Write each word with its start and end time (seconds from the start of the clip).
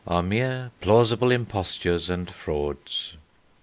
are 0.07 0.23
mere 0.23 0.71
plausible 0.81 1.29
impostures 1.29 2.09
and 2.09 2.27
frauds." 2.31 3.13